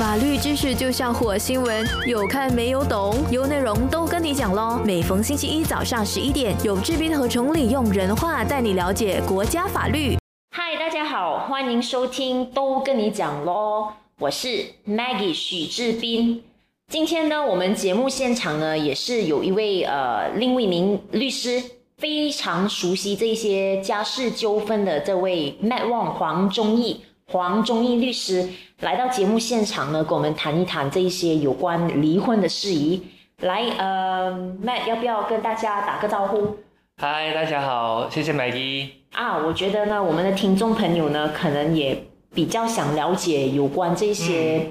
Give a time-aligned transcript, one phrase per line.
[0.00, 4.80] 法律知识就像火星文，有看没有懂，有内容都跟你讲喽。
[4.82, 10.16] 每逢星期一早上十一点，有志斌和崇礼用人话带你了解国家法律。
[10.56, 13.88] 嗨，大家好，欢迎收听都跟你讲喽，
[14.20, 16.44] 我是 Maggie 许志斌。
[16.88, 21.62] 今天呢，我们节目现场呢也是有一位呃另一名律师，
[21.98, 27.02] 非常熟悉这些家事纠纷的这位 Matt Wong 黄忠义。
[27.32, 28.48] 黄忠义律师
[28.80, 33.00] 来到节目现场呢，跟我们谈一谈这一些有关离婚的事宜。
[33.38, 34.32] 来，呃
[34.64, 36.56] ，Matt 要不要跟大家打个招呼？
[36.96, 38.88] 嗨，大家好，谢谢 Maggie。
[39.12, 42.04] 啊，我觉得呢，我们的听众朋友呢，可能也
[42.34, 44.68] 比较想了解有关这些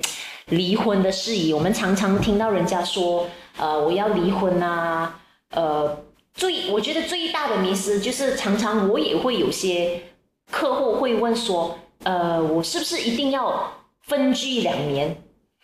[0.47, 1.53] 离婚的事宜。
[1.53, 3.25] 我们常常听到人家说，
[3.57, 5.17] 呃，我要离婚啊，
[5.55, 5.97] 呃，
[6.33, 10.01] 最我觉得最大的迷失就是，常常我也会有些
[10.51, 13.71] 客户会问说，呃，我是不是一定要
[14.01, 15.15] 分居两年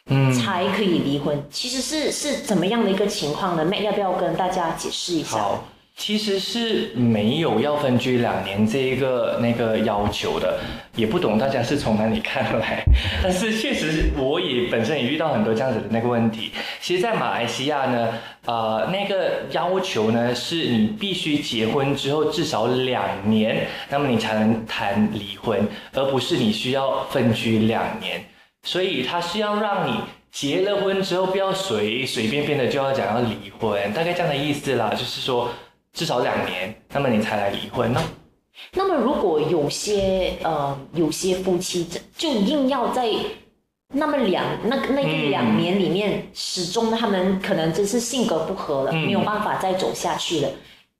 [0.08, 1.44] 嗯，才可以离婚？
[1.50, 5.40] 其实是是怎么样的一个情况呢？Matt 要不要跟大家解释一下？
[5.40, 5.64] 好，
[5.98, 10.60] 其实是没有要分居两年这一个那个要求的，
[10.96, 12.84] 也不懂大家是从哪里看来，
[13.24, 16.52] 但是确实我也本身也遇到很多这样子的那个问题。
[16.82, 18.14] 其实，在马来西亚呢，
[18.46, 28.22] 呃，那个要求呢是你必须结婚之后至少两年，那么你才能谈离婚，而不是你需要分居两年。
[28.64, 29.94] 所以他是要让你
[30.32, 35.50] 结了婚之后不要随随便便的就要讲要离婚，大概这样的意思啦，就是说
[35.96, 38.00] 至少两年，那么你才来离婚呢？
[38.74, 43.10] 那么如果有些呃有些夫妻就就硬要在
[43.94, 50.50] 那么两那那个嗯两年里面，始终他们可能真是性格不合了，嗯没有办法再走下去了。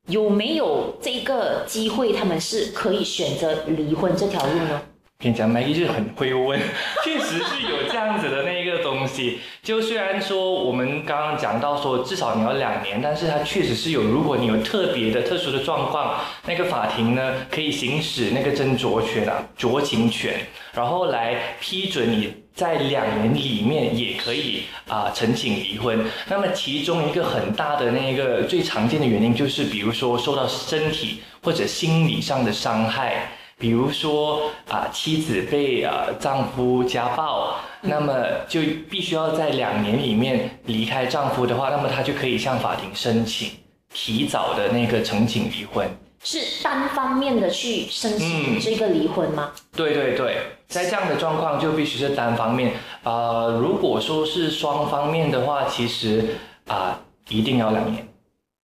[0.08, 4.82] 有没有这个机会，他们是可以选择离婚这条路呢？
[5.26, 6.60] 跟你讲，Maggie 就很会问，
[7.04, 9.40] 确实是有这样子的那个东西。
[9.64, 20.36] 就虽然说我们刚刚讲到说至少你要两年，但是它确实是有，如果你有特别的特殊的状况，那个法庭呢可以行使那个斟酌权啊、酌情权，
[20.74, 26.06] 然后来批准你在两年里面也可以啊、申请离婚。
[26.30, 33.28] 那么其中一个很大的那个最常见的原因就是，比如说受到身体或者心理上的伤害。
[33.58, 38.14] 比如说啊，妻子被啊丈夫家暴，那么
[38.48, 43.50] 就必须要在两年里面离开丈夫的话，那么她就可以向法庭申请
[43.94, 45.88] 提早的那个呈请离婚。
[46.24, 49.52] 是单方面的去申请嗯这个离婚吗？
[49.76, 52.74] 对对对，在这样的状况就必须是单方面。
[53.04, 56.36] 呃，如果说是双方面的话，其实
[56.68, 57.00] 啊、
[57.30, 58.05] 一定要两年，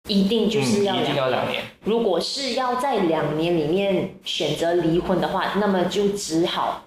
[0.08, 1.62] 一定就是要嗯、一定两要两年。
[1.84, 6.82] 如果是要在两年里面选择离婚的话，那么就只好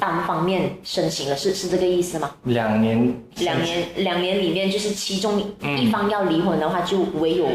[0.00, 2.34] 单方面申请了，是是这个意思吗？
[2.44, 7.48] 两年，两年两年里面，就是其中嗯一方要离婚的话，就唯有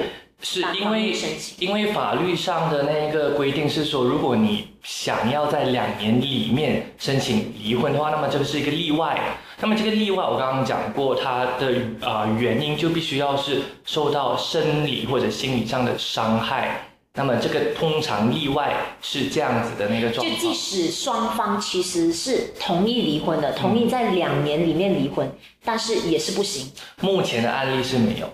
[0.44, 1.16] 是因为。
[1.58, 9.20] 因为法律上的那个规定是说，如果你想要在两年里面申请离婚的话，那么这个是一个例外。
[9.62, 16.90] 那么这个例外，我刚刚讲过，它的啊、呃原因就必须要是受到生理或者心理上的伤害。
[17.16, 20.54] 那么这个通常例外是这样子的那个状就即。
[20.54, 25.32] 使双方其实是同意离婚的，同意在两年里面离婚，
[25.64, 26.72] 但是也是不行。
[27.02, 28.28] 目前的案例是没有。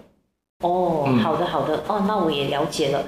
[0.61, 3.05] 哦，嗯好的好的，哦，那我也了解了。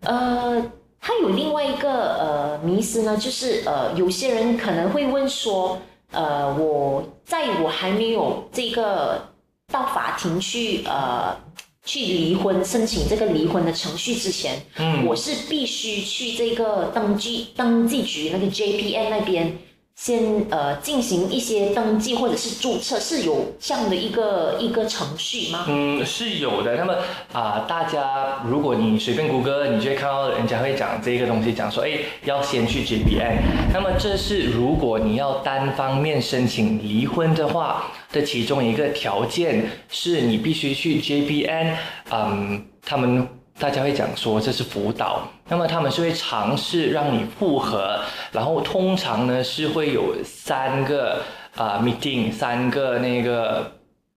[0.00, 0.62] 呃，
[0.98, 5.78] 还有另外一个呃迷思呢，就是呃，有些人可能会问说，
[6.12, 9.22] 呃，我在我还没有这个
[9.70, 11.36] 到法庭去呃
[11.84, 19.58] 去离婚申请这个离婚的程序之前，嗯，我是必须去这个登记登记局那个 JPN 那边
[19.96, 25.64] 先呃进行一些登记或者是注册，是有这样的一个一个程序吗？
[25.68, 26.76] 嗯，是有的。
[26.76, 26.94] 那么
[27.32, 33.38] 啊、大家如果你随便谷歌，你就会看到人家会讲这个东西，讲说，哎，要先去 JPN。
[33.72, 41.76] 那么这是如果你要单方面申请离婚的话的其中一个条件，是你必须去 JPN，
[42.10, 43.26] 嗯，他们。
[43.58, 48.00] 大家会讲说这是辅导，那么他们是会尝试让你复合，
[48.32, 51.22] 然后通常呢是会有三个
[51.54, 53.72] 啊、meeting，三个那个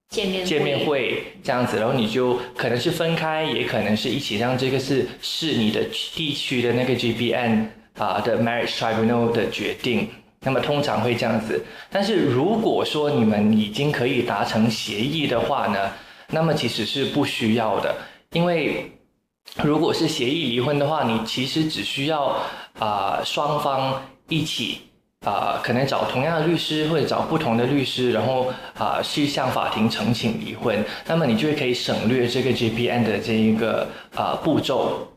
[0.10, 5.83] 见面见面会这样子，然后你就可能是分开，也可能是一起，让这个是是你的
[6.16, 7.68] 地区的那个 GBN
[7.98, 10.10] 啊、的 Marriage Tribunal 的决定。
[10.40, 15.92] 那么通常会这样子，但是如果说你们已经可以达成协议的话呢，
[16.30, 17.95] 那么其实是不需要的，
[18.31, 18.92] 因为
[19.63, 22.35] 如果是协议离婚的话，你其实只需要
[22.79, 24.81] 啊、双方一起
[25.25, 35.07] 啊、可能找同样的律师或者找不同的律师，然后啊、去向法庭呈请离婚，那么你就可以省略这个 JPN 的这一个啊、步骤。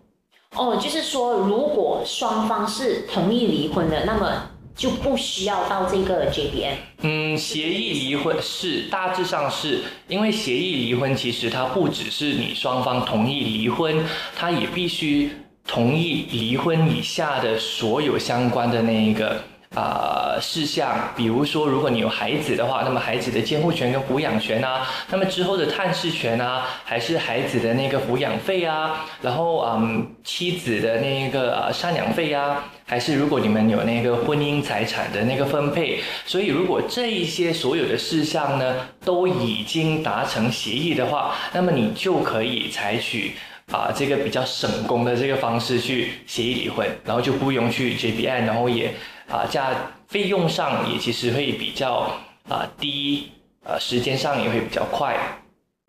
[0.57, 4.50] 哦，就是说，如果双方是同意离婚的，那么
[4.81, 6.75] 就不需要到这个这边。
[7.03, 14.03] 嗯，协议离婚是大致上是因为协议离婚，其实它不只是你双方同意离婚，
[14.35, 15.33] 它也必须
[15.67, 19.45] 同意离婚以下的所有相关的那一个。
[19.77, 38.75] 啊、事项，比如说，如果你有孩子的话，那么孩子的监护权跟抚养权啊，那么之后的探视权啊，还是孩子的那个抚养费啊，然后嗯，妻子的那个呃赡养费啊，还是如果你们有那个婚姻财产的那个分配，所以如果这一些所有的事项呢
[39.05, 43.35] 都已经达成协议的话，那么你就可以采取。
[43.73, 48.93] 啊，这个比较省工的这个方式去协议离婚，然后就不用去 JBN，然后也
[49.31, 49.71] 啊价
[50.09, 52.11] 费用上也其实会比较
[52.49, 53.31] 啊低，
[53.65, 55.17] 呃时间上也会比较快。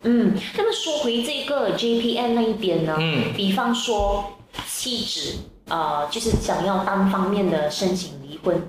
[0.04, 4.32] 嗯，那么说回这个 JPN 那一边呢，嗯比方说
[4.66, 8.60] 妻子呃就是想要单方面的申请离婚，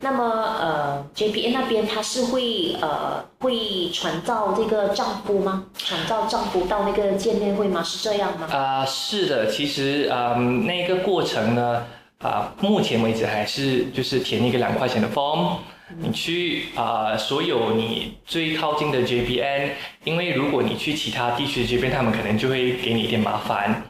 [0.00, 0.24] 那么
[0.60, 5.64] 呃 JPN 那边他是会呃会传召这个丈夫吗？
[5.76, 7.82] 传召丈夫到那个见面会吗？
[7.82, 8.46] 是这样吗？
[8.52, 11.84] 啊、是的，其实嗯，那个过程呢，
[12.18, 15.58] 啊、目前为止还是就是填一个两块钱的 form，
[15.98, 19.68] 你去啊、所有你最靠近的 JPN，
[20.02, 23.82] 因为如果你去其他地区的 JPN，他们可能就会给你一点麻烦，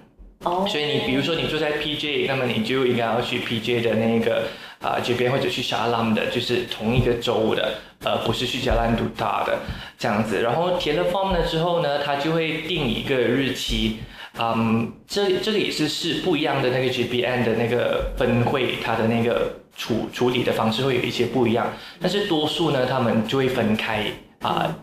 [0.43, 4.49] 哦，所以你比如说你住在 PJ，那么你就应该要去 PJ 的那个
[4.81, 9.58] 啊、这边或者去沙拉姆的，就是同一个州的，呃，不是去加兰杜达的
[9.96, 10.43] 这样子。
[10.43, 13.99] 然后填了 form 了之后呢，他就会定一个日期。
[14.38, 24.04] 嗯，这这个也是是不一样的那个 GBN 的那个分会，它的那个处处理的方式会有一些不一样，但是多数呢，他们就会分开
[24.40, 24.76] 啊、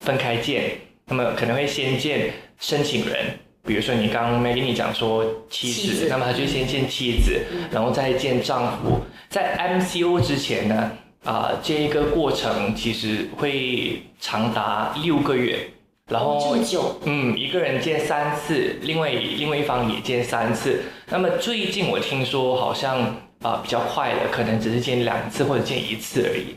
[0.00, 0.70] 分开见，
[1.06, 6.06] 那么可能会先见申请人，比如说你刚刚 Maggie 你讲说妻子，妻子。
[6.08, 9.00] 那么他就先见妻子，然后再见丈夫。
[9.28, 10.92] 在 MCO 之前呢，
[11.24, 15.68] 啊、这一个过程其实会长达六个月，
[16.10, 20.80] 然后这么久，嗯，一个人见三次，另外另外一方也见三次。
[21.08, 23.02] 那么最近我听说好像
[23.42, 26.56] 啊、比较快了，可能只是见两次或者见一次而已。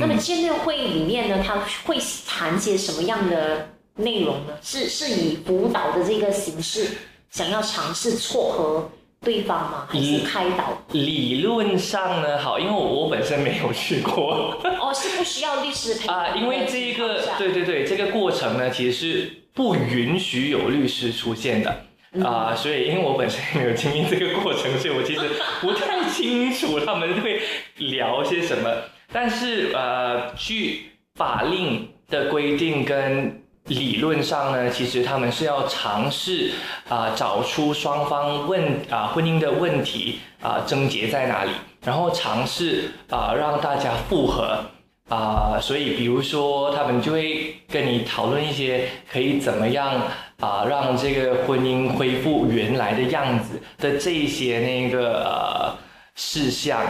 [0.00, 4.54] 那么见面会里面呢，他会谈些什么样的内容呢？
[4.62, 6.88] 是是以辅导的这个形式，
[7.30, 8.90] 想要尝试撮合
[9.24, 9.86] 对方吗？
[9.88, 10.78] 还是开导？
[10.92, 21.84] 理论上呢，好，因为我我本身没有去过哦，是不需要律师啊，因为的这一个对对对，这个过程呢其实是不允许有律师出现的。
[22.22, 25.22] 啊、所以因为我本身没有经历这个过程，所以我其实
[25.60, 27.40] 不太清楚他们会
[27.78, 28.70] 聊些什么。
[29.12, 36.50] 但是呃，据法令的规定跟理论上呢，其实他们是要尝试
[36.88, 41.50] 啊、找出双方问啊、婚姻的问题啊、症结在哪里，
[41.82, 44.58] 然后尝试啊、让大家复合。
[45.06, 50.00] 啊、所以比如说他们就会跟你讨论一些可以怎么样
[50.40, 55.76] 啊、让这个婚姻恢复原来的样子的这一些那个
[56.14, 56.80] 事项，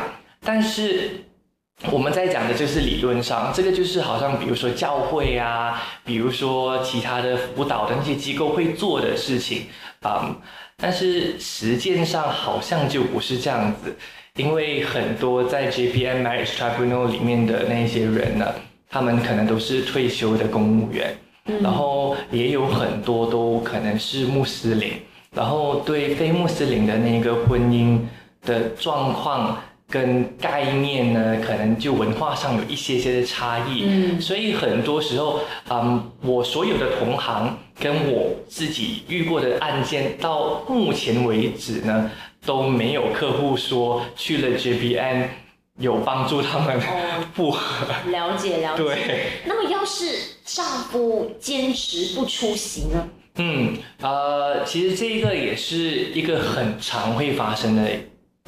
[0.41, 1.24] 但是
[1.93, 9.67] 我们在讲的就是理论上，这个就是好像比如说教会啊，比如说其他的辅导的那些机构会做的事情
[10.01, 10.37] 啊、
[10.77, 13.97] 但是实践上好像就不是这样子，
[14.37, 18.55] 因为很多在 JPM Marriage Tribunal 里面的那些人呢，
[18.91, 21.17] 他们可能都是退休的公务员，
[21.63, 24.93] 然后也有很多都可能是穆斯林，
[25.35, 27.99] 然后对非穆斯林的那个婚姻
[28.45, 33.85] 的状况跟概念呢，可能就文化上有一些些的差异。
[33.87, 42.11] 嗯所以很多时候，嗯，我所有的同行跟我自己遇过的案件，到目前为止呢，
[42.45, 45.29] 都没有客户说去了 JPN
[45.79, 47.87] 有帮助他们哦复合。
[48.11, 48.83] 了解了解。
[48.83, 48.97] 对，
[49.45, 50.07] 那么要是
[50.45, 53.09] 丈夫坚持不出席呢？
[53.37, 55.77] 嗯，呃，其实这个也是
[56.15, 57.83] 一个很常会发生的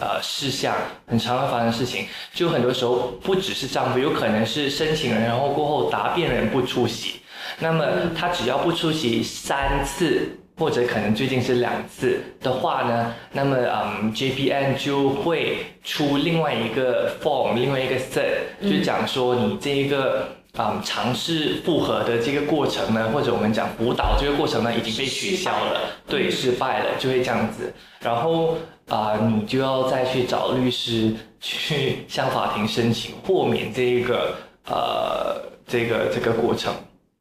[0.03, 0.75] 呃事项，
[1.07, 2.07] 很常会发生的事情。
[2.35, 7.21] 就很多时候不只是丈夫，有可能是申请人，然后过后答辩人不出席。
[7.59, 20.29] 那么他只要不出席三次，或者可能最近是两次的话呢，那么嗯，JPN 就会出另外一个 form，另外一个 set，就讲说你这一个。
[20.59, 27.71] 嗯，尝试复合的这个过程呢，或者我们讲辅导这个过程呢，已经被取消了，对，失败了，就会这样子。
[28.01, 28.57] 然后
[28.89, 36.73] 啊、你就要再去找律师去向法庭申请豁免这一个呃这个这个过程。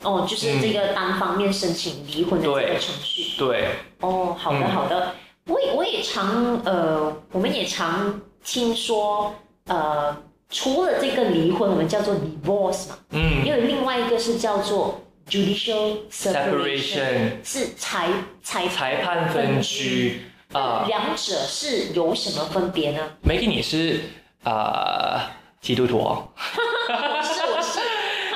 [0.04, 3.38] 哦，就是这个单方面申请离婚的这个程序。
[3.40, 3.70] 对，
[4.02, 5.12] 哦，好的嗯好的，
[5.48, 9.34] 我也我也常呃，我们也常听说
[9.66, 10.16] 呃，
[10.52, 13.44] 除了这个离婚，我们叫做 divorce 嘛，嗯。
[13.44, 17.32] 因为另外一个是叫做 judicial separation，，separation。
[17.44, 18.10] 是裁
[18.44, 20.22] 裁裁判分居
[20.54, 20.86] 啊。
[20.88, 24.02] 两者是有什么分别呢？Maggie，你是
[24.44, 26.00] 啊、基督徒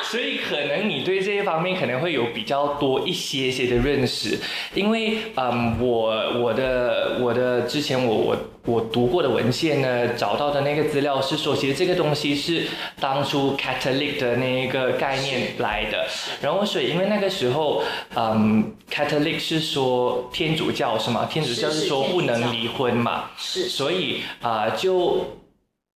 [0.10, 4.40] 所以可能你对这一方面可能会有比较多一些些的认识，
[4.74, 12.64] 因为嗯，我我的我的之前我我我读过的文献呢，找到的那个资料是说，其实这个东西是
[13.00, 16.08] 当初 Catholic 的那一个概念来的，
[16.42, 17.84] 然后所以因为那个时候，
[18.16, 21.28] 嗯，Catholic 是说天主教是吗？
[21.30, 23.70] 天主教是说不能离婚嘛，是。
[23.70, 25.38] 所以啊、就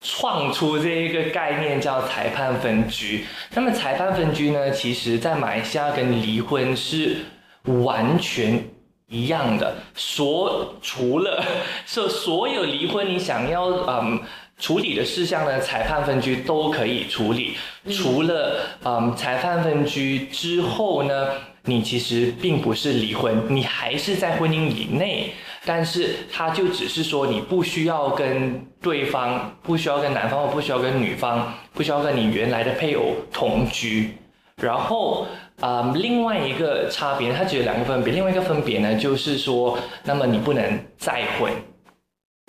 [0.03, 3.25] 创出这一个概念叫裁判分居。
[3.55, 7.17] 那么裁判分居呢，其实在马来西亚跟离婚是
[7.63, 8.63] 完全
[9.07, 11.43] 一样的，所除了
[11.87, 14.21] 说所有离婚你想要嗯。
[14.59, 17.57] 处理的事项呢，裁判分居都可以处理。
[17.91, 21.27] 除了嗯裁判分居之后呢，
[21.63, 25.33] 你其实并不是离婚，你还是在婚姻以内，
[25.65, 34.17] 但是他就只是说你不需要跟对方，不需要跟男方或不需要跟女方，不需要跟你原来的配偶同居。
[34.61, 35.25] 然后，
[35.61, 38.13] 啊、另外一个差别，他只有两个分别。
[38.13, 41.51] 另外一个分别呢，就是说，那么你不能再婚，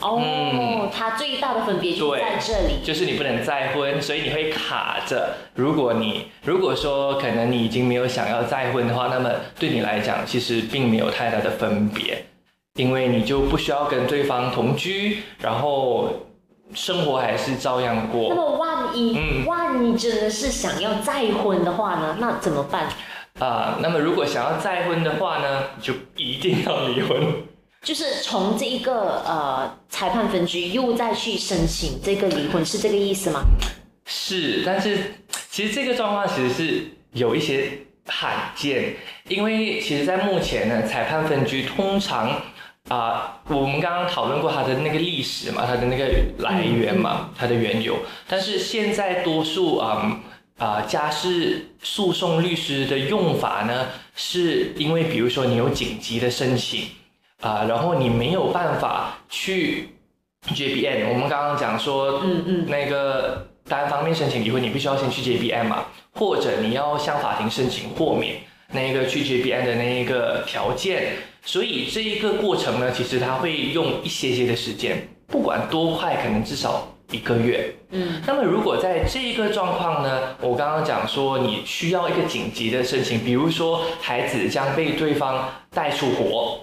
[0.02, 2.84] 哦嗯，它最大的分别就在这里。
[2.84, 5.34] 就是你不能再婚，所以你会卡着。
[5.54, 12.22] 如果你如果说可能你已经没有想要再婚的话，那么对你来讲其实并没有太大的分别，
[12.74, 16.12] 因为你就不需要跟对方同居，然后
[16.74, 18.34] 生活还是照样过那。
[18.34, 22.16] 么万一、嗯万一真的是想要再婚的话呢？
[22.18, 22.88] 那怎么办？
[23.38, 27.44] 啊、那么如果想要再婚的话呢，就一定要离婚。
[27.80, 33.40] 就是从这一个呃裁判分居又再去申请这个离婚，是这个意思吗？
[34.04, 35.14] 是，但是
[35.48, 37.70] 其实这个状况其实是有一些
[38.06, 38.96] 罕见，
[39.28, 42.40] 因为其实，在目前呢，裁判分居通常
[42.90, 46.04] 啊、我们刚刚讨论过它的那个历史嘛，它的那个
[46.38, 47.96] 来源嘛，它的缘由。
[48.28, 50.20] 但是现在多数啊
[50.58, 56.86] 啊、家事诉讼律师的用法呢，是因为比如说你有紧急的申请
[57.40, 59.88] 啊、然后你没有办法去
[60.48, 68.36] JBN，我们刚刚讲说，嗯嗯，那个单方面申请离婚，你必须要先去 JBN 嘛，或者你要向法庭申请豁免
[68.72, 71.14] 那个去 JBN 的那一个条件。
[71.44, 77.74] 所以这一个过程呢，其实它会用一些些的时间，不管多快，可能至少一个月。
[77.90, 86.58] 嗯，那么如果在这一个状况呢，我刚刚讲说你需要一个紧急的申请，比如说孩子将被对方带出国，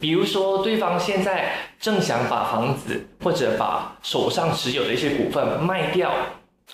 [0.00, 6.12] 比如说对方现在正想把房子或者把手上持有的一些股份卖掉，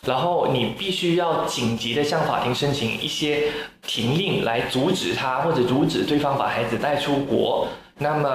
[0.07, 3.49] 然后你必须要紧急的向法庭申请一些
[3.87, 7.67] 停令来阻止他或者阻止对方把孩子带出国，
[7.99, 8.29] 那么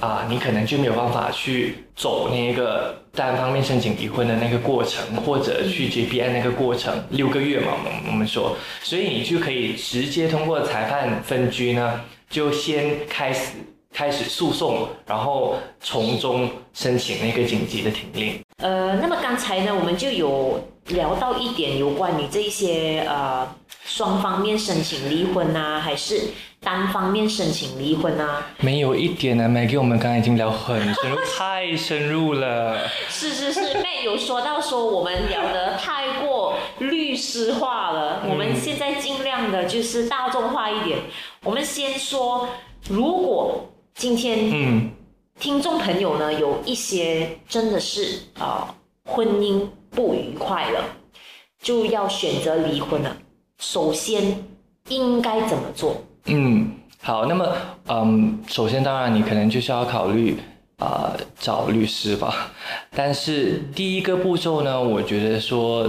[0.00, 13.52] 啊，你可能就没有办法去走那个单方面申请离婚的那个过程，或者去 JBN 那个过程，六个月嘛，我们我们说，所以你就可以直接通过裁判分居呢，就先开始
[13.92, 18.40] 开始诉讼，然后从中申请那个紧急的停令。
[18.58, 23.48] 呃，那么刚才呢，我们就有聊到一点有关于这一些呃
[23.84, 26.20] 双方面申请离婚啊，还是
[26.60, 28.46] 单方面申请离婚啊？
[28.60, 32.78] 没有一点呢，Maggie，我们刚才已经聊很深入，太深入了。
[33.08, 40.98] 是是是，妹有说到说我们聊得太过律师化了，我们现在尽量的就是大众化一点。
[41.42, 42.48] 我们先说，
[42.88, 44.90] 如果今天嗯
[45.38, 48.66] 听众朋友呢有一些真的是呃
[49.04, 50.84] 婚姻不愉快了，
[51.62, 53.16] 就要选择离婚了。
[53.58, 54.44] 首先
[54.88, 55.96] 应该怎么做？
[56.26, 56.70] 嗯，
[57.00, 57.56] 好，那么
[57.88, 60.36] 嗯，首先当然你可能就是要考虑
[60.78, 62.50] 啊、找律师吧，
[62.90, 65.88] 但是第一个步骤呢，我觉得说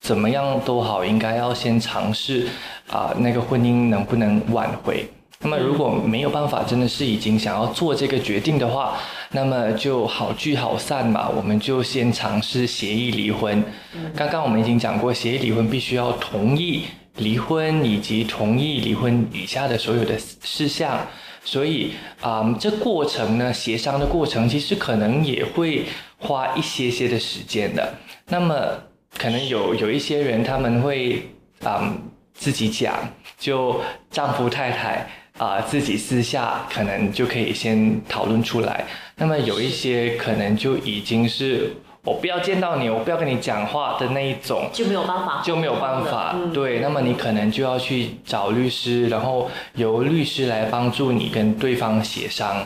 [0.00, 2.46] 怎么样都好，应该要先尝试
[2.90, 5.08] 啊、那个婚姻能不能挽回。
[5.40, 8.98] 那么如果没有办法，真的是已经想要做这个决定的话，
[9.30, 13.62] 那么就好聚好散嘛，我们就先尝试协议离婚。
[14.14, 16.84] 刚刚我们已经讲过，协议离婚必须要同意
[17.16, 20.98] 离婚以及同意离婚以下的所有的事项。
[21.44, 25.84] 所以啊、这过程呢，协商的过程其实可能也会
[26.18, 27.94] 花一些些的时间的。
[28.26, 28.54] 那么
[29.16, 31.30] 可能有有一些人他们会
[31.62, 31.94] 啊、
[32.34, 32.94] 自己讲，
[33.38, 38.84] 就丈夫太太啊、自己私下可能就可以先讨论出来。
[39.16, 44.68] 那么有一些可能就已经是我不要见到你，我不要跟你讲话的那一种。
[44.72, 52.64] 就没有办法，就没有办法，嗯对，那么你可能就要去找律师，然后由律师来帮助你跟对方协商，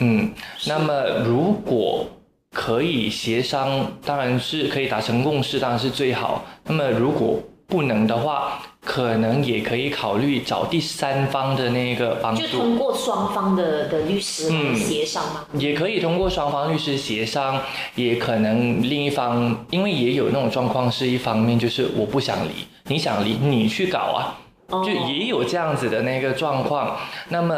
[0.00, 0.30] 嗯，
[0.66, 2.06] 那么如果
[2.52, 6.44] 可以协商，当然是可以达成共识，当然是最好。
[6.64, 12.42] 那么如果不能的话，可能也可以考虑找第三方的那个帮助。
[12.42, 15.44] 就通过双方的的律师协商嘛。
[15.54, 17.60] 也可以通过双方律师协商，
[17.94, 22.50] 也可能另一方，因为也有那种状况，是一方面就是我不想离，
[22.84, 26.96] 你想离你去搞啊，哦就也有这样子的那个状况。
[27.30, 27.54] 那么，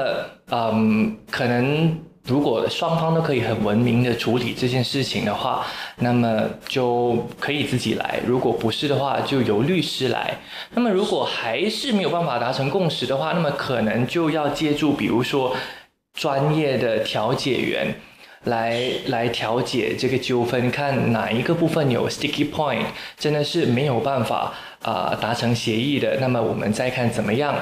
[0.50, 5.66] 嗯，可能如果双方都可以很文明的处理这件事情的话，
[5.98, 10.38] 那么就可以自己来；如果不是的话，就由律师来。
[10.74, 15.56] 那么如果还是没有办法达成共识的话，那么可能就要借助，比如说
[16.14, 17.94] 专业的调解员。
[18.44, 22.84] 来来调解这个纠纷，看哪一个部分有 sticky point，
[23.18, 27.52] 真的是没有办法啊、达成协议的，那么我们再看怎么样。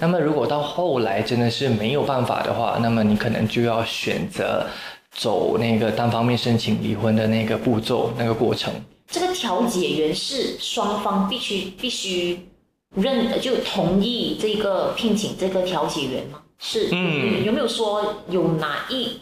[0.00, 4.66] 那么如果到后来真的是没有办法的话，那么你可能就要选择
[5.12, 8.72] 走那个单方面申请离婚的那个步骤、那个过程。
[9.06, 12.48] 这个调解员是双方必须必须
[12.94, 16.40] 认呃就同意这个聘请这个调解员吗？
[16.58, 19.18] 是，嗯有有没有说有哪一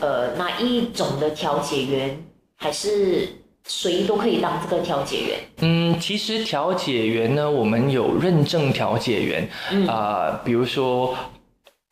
[0.00, 2.24] 呃哪一种的调解员，
[2.56, 3.28] 还是
[3.66, 5.38] 谁都可以当这个调解员？
[5.58, 11.16] 嗯，其实调解员呢，我们有认证调解员，嗯啊、比如说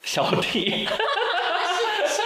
[0.03, 0.87] 小弟。
[2.07, 2.23] 是，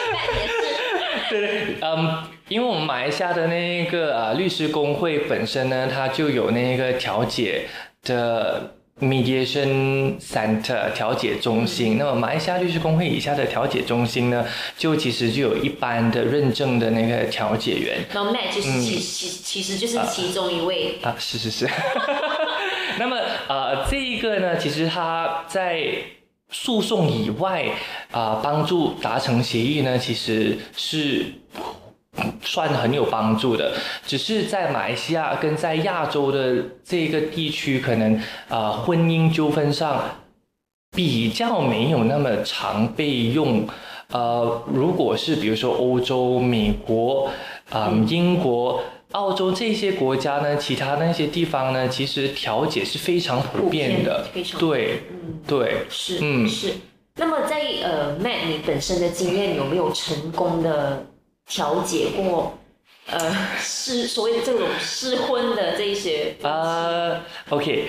[1.31, 7.67] 对，嗯，因为我们马来西亚的那个啊律师工会本身呢，它就有那个调解
[8.02, 11.99] 的 mediation center 调解中心。
[11.99, 14.45] 那么马来西亚律师工会以下的调解中心呢，
[14.76, 17.99] 就其实就有一般的认证的那个调解员。
[18.13, 21.69] 然后 Matt 就是嗯其其其实就是其中一位，啊，是是是。
[22.99, 23.17] 那么
[23.49, 25.87] 呃，这一个呢，其实他在
[26.50, 27.67] 诉讼以外
[28.11, 31.26] 啊、帮助达成协议呢，其实是
[32.43, 33.73] 算很有帮助的。
[34.07, 40.02] 只是在马来西亚跟在亚洲的这个地区，可能啊、婚姻纠纷上
[40.93, 43.67] 比较没有那么常被用。
[44.11, 47.31] 呃，如果是比如说欧洲、美国、
[47.69, 54.26] 啊、英国、澳洲这些国家呢，其他那些地方呢，其实调解是非常普遍的。
[54.59, 56.73] 对嗯，对，是，嗯是。
[57.17, 61.04] 那么在呃，Matt 你本身的经验有没有成功的
[61.49, 62.58] 调解过
[63.11, 63.19] 呃
[63.58, 66.34] 失所谓这种失婚的这一些？
[66.43, 67.89] 呃，OK，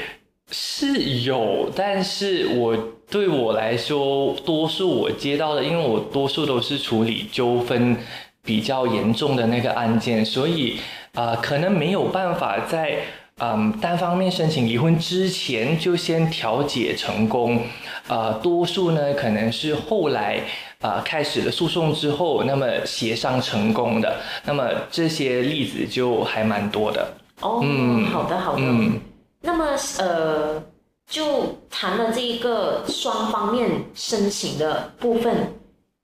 [0.50, 0.94] 是
[1.24, 2.78] 有，但是我
[3.10, 7.98] 对我来说，多数我接到的，因为我多数都是处理纠纷
[8.44, 10.78] 比较严重的那个案件，所以
[11.14, 13.00] 啊、呃可能没有办法在
[13.40, 17.62] 嗯单方面申请离婚之前就先调解成功，
[18.08, 20.44] 呃，多数呢可能是后来。
[20.82, 24.16] 啊、开始了诉讼之后，那么协商成功的，
[24.46, 27.06] 那么这些例子就还蛮多的。
[27.42, 28.62] 哦，嗯好的好的。
[28.62, 29.00] 嗯。
[29.42, 29.66] 那么
[30.00, 30.62] 呃，
[31.10, 35.54] 就谈了这一个双方面申请的部分，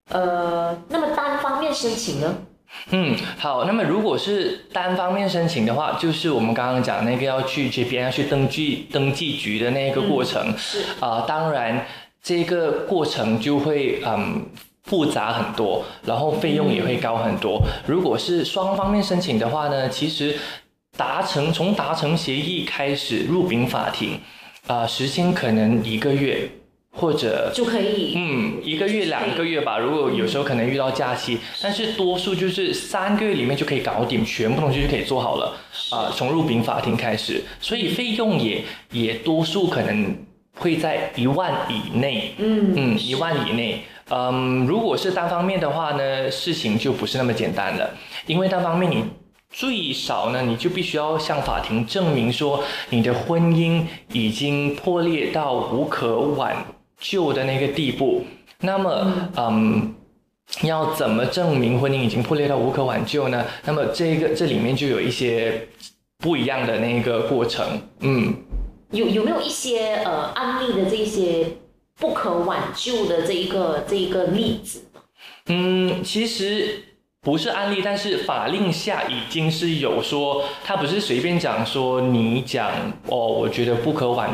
[0.09, 2.35] 呃，那么单方面申请呢？
[2.89, 3.63] 嗯，好。
[3.63, 11.85] 那么如果是单方面申请的话，就是我们刚刚讲那个要去 JPN 要去登记登记局的那个过程是啊、当然
[12.25, 14.45] 这个过程就会嗯。
[14.87, 17.59] 复杂很多，然后费用也会高很多。
[17.87, 20.37] 如果是双方面申请的话呢，其实
[20.95, 24.19] 达成从达成协议开始入禀法庭，
[24.67, 26.47] 啊、时间可能一个月
[26.91, 29.79] 或者就可以，嗯，一个月、两个月吧。
[29.79, 35.57] 如果有时候可能遇到假期，但是多数就是三个月里面就可以搞定，全部东西就可以做好了。
[35.89, 40.15] 啊、从入禀法庭开始，所以费用也也多数可能
[40.55, 42.33] 会在一万以内。
[42.37, 43.83] 嗯嗯，一万以内。
[44.09, 47.89] 嗯，如果是单方面的话呢，事情就不是那么简单了，
[48.25, 49.03] 因为单方面你
[49.49, 56.55] 最少呢，你就必须要向法庭证明说你的婚姻已经破裂到无可挽
[56.99, 58.25] 救的那个地步。
[58.59, 59.93] 那么，嗯。
[60.61, 63.43] 要怎么证明婚姻已经破裂到无可挽救呢？
[63.65, 65.67] 那么这个这里面就有一些
[66.19, 68.31] 不一样的那个过程，嗯，
[68.91, 71.47] 有有没有一些呃案例的这些
[71.99, 74.83] 不可挽救的这一个这一个例子？
[75.47, 76.83] 嗯，其实
[77.21, 82.71] 不是案例，但是法令下已经是有说，他不是随便讲说你讲
[83.07, 84.29] 哦，我觉得不可挽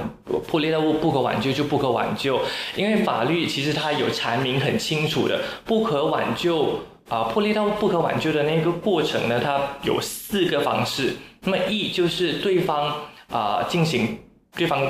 [0.48, 2.42] 破裂到不可挽救就不可挽救，
[2.76, 11.16] 因为法律其实它有阐明很清楚的，不可挽救啊破裂到不可挽救的那个过程呢，它有四个方式。
[11.44, 12.96] 那么一就是对方
[13.30, 14.18] 啊进行
[14.56, 14.82] 对方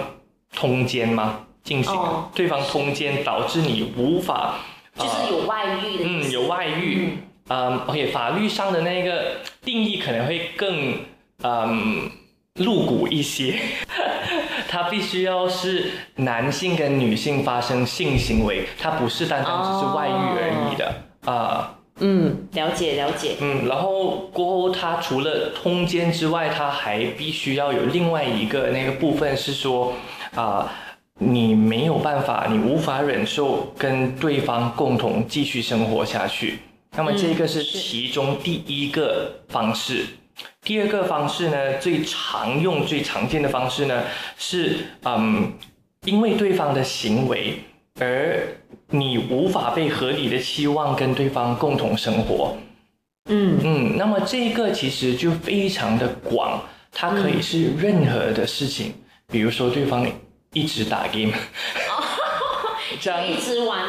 [0.56, 1.40] 通奸吗？
[1.64, 4.56] 进行哦对方通奸导致你无法。
[4.96, 7.18] 就是有外遇的嗯，有外遇。
[7.50, 10.96] 嗯，OK，法律上的那个定义可能会更
[11.44, 12.10] 嗯
[12.56, 13.60] 露骨一些，
[14.70, 20.94] 它必须要是男性跟女性发生性行为，它不是单单只是外遇而已的
[21.26, 21.76] 啊。
[22.02, 23.38] 嗯，了解了解。
[23.40, 29.94] 嗯，然后过后，它除了通奸之外，它还必须要有另外一个那个部分是说
[30.36, 30.70] 啊、
[31.20, 36.60] 你没有办法，你无法忍受跟对方共同继续生活下去。
[36.98, 40.06] 那么这个是其中第一个方式。
[40.64, 44.04] 第二个方式呢，最常用、最常见的方式呢，
[44.38, 45.54] 是嗯，
[46.06, 47.60] 因为对方的行为
[48.02, 48.40] 而
[48.90, 52.58] 你无法被合理的期望跟对方共同生活。
[53.30, 56.60] 嗯，嗯，那么这个其实就非常的广，
[56.92, 58.94] 它可以是任何的事情，
[59.28, 60.06] 比如说对方
[60.54, 61.32] 一直打 game，
[63.00, 63.80] 这样一直玩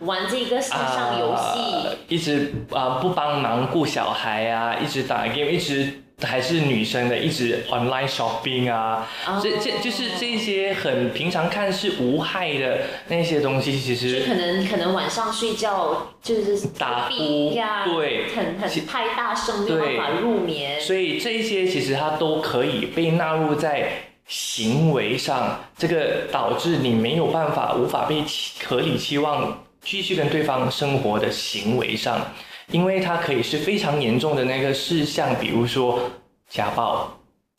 [0.00, 1.76] 玩这个线上游戏。
[1.76, 9.40] 啊一直啊、不帮忙顾小孩啊，一直打 game，一直还是女生的，一直 online shopping 啊，哦。
[9.42, 18.28] 这这就是这些很平常看是无害的那些东西，其就实可能可能晚上睡觉就是打呼呀，对。
[18.34, 20.80] 很很太大声，没有办法入眠。
[20.80, 23.90] 所以这些其实它都可以被纳入在
[24.26, 32.32] 行为上，这个导致你没有办法、无法被期合理期望继续跟对方生活的行为上，
[32.70, 36.00] 因为它可以是非常严重的那个事项，比如说
[36.48, 37.18] 家暴，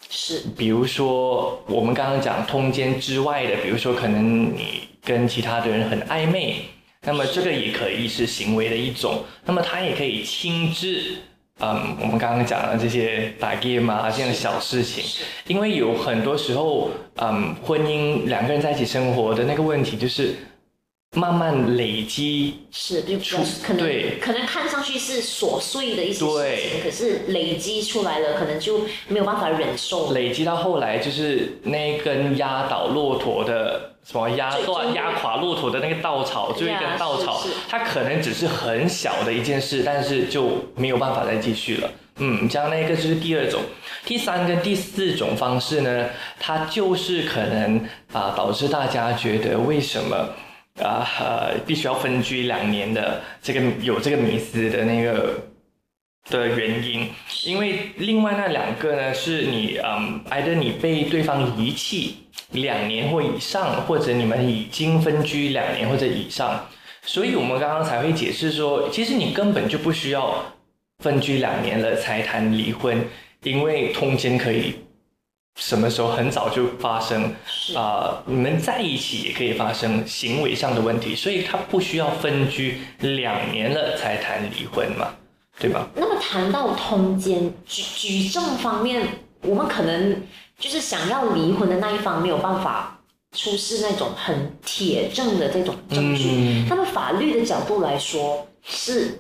[0.10, 0.44] 是。
[0.58, 6.58] 比如说我们刚刚讲通奸之外的，比如说可能你跟其他的人很暧昧，
[7.02, 11.16] 那么这个也可以是行为的一种，那么它也可以轻至。
[11.64, 15.04] 嗯，我们刚刚讲的这些打 game 啊这样的小事情，
[15.46, 20.34] 因为有很多时候，嗯，婚姻两个人在一起生活的那个问题就是
[21.18, 23.04] 慢慢累积是，
[23.62, 30.14] 可能对可能看上去是琐碎的一些事对情，可是累积出来了，可能就没有办法忍受。
[30.14, 41.92] 累积到后来，就是那一根压倒骆驼的什么压断压垮骆驼的那个稻草，就一根稻草是是，它可能只是很小的一件事，但是就没有办法再继续了。
[42.20, 43.62] 嗯，这样那个就是第二种，
[44.06, 46.08] 第三跟第四种方式呢，
[46.40, 50.30] 它就是可能啊、导致大家觉得为什么
[50.82, 55.40] 啊呃必须要分居两年的这个有这个迷思的那个
[56.30, 57.10] 的原因，
[57.46, 62.18] 因为另外那两个呢，是你嗯，挨着你被对方遗弃
[62.52, 66.68] 两年或以上，或者你们已经分居两年或者以上，
[67.04, 70.46] 所以我们刚刚才会解释说，其实你根本就不需要
[71.00, 73.04] 分居两年了才谈离婚，
[73.42, 74.76] 因为通奸可以
[75.56, 85.14] 什么时候很早就发生，是啊、你们在一起也可以发生行为上的问题，所以他不需要分居两年了才谈离婚嘛，
[85.60, 85.88] 对吧？
[85.96, 89.06] 那么谈到通奸举举证方面，
[89.42, 90.24] 我们可能
[90.58, 93.00] 就是想要离婚的那一方没有办法
[93.36, 96.30] 出示那种很铁证的这种证据。
[96.30, 99.20] 嗯那么法律的角度来说，是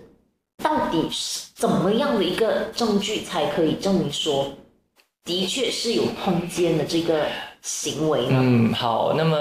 [0.63, 4.51] 到底是怎么样的一个证据才可以证明说，
[5.23, 7.25] 的确是有通奸的这个
[7.61, 8.39] 行为呢？
[8.41, 9.37] 嗯，好，那么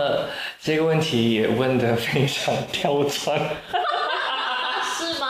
[0.60, 3.38] 这个问题也问得非常刁钻，
[4.98, 5.28] 是吗？